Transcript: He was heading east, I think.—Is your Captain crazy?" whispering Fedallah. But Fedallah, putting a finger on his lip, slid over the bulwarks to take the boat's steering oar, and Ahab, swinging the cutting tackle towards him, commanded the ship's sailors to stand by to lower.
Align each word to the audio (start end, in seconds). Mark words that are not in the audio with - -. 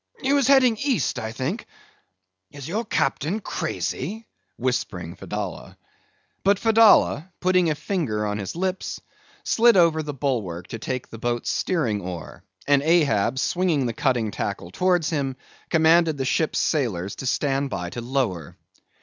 He 0.19 0.33
was 0.33 0.47
heading 0.47 0.77
east, 0.77 1.19
I 1.19 1.31
think.—Is 1.31 2.67
your 2.67 2.83
Captain 2.85 3.39
crazy?" 3.39 4.25
whispering 4.57 5.15
Fedallah. 5.15 5.77
But 6.43 6.57
Fedallah, 6.57 7.31
putting 7.39 7.69
a 7.69 7.75
finger 7.75 8.25
on 8.25 8.39
his 8.39 8.55
lip, 8.55 8.81
slid 9.43 9.77
over 9.77 10.01
the 10.01 10.15
bulwarks 10.15 10.69
to 10.69 10.79
take 10.79 11.09
the 11.09 11.19
boat's 11.19 11.51
steering 11.51 12.01
oar, 12.01 12.43
and 12.65 12.81
Ahab, 12.81 13.37
swinging 13.37 13.85
the 13.85 13.93
cutting 13.93 14.31
tackle 14.31 14.71
towards 14.71 15.11
him, 15.11 15.35
commanded 15.69 16.17
the 16.17 16.25
ship's 16.25 16.57
sailors 16.57 17.17
to 17.17 17.27
stand 17.27 17.69
by 17.69 17.91
to 17.91 18.01
lower. 18.01 18.57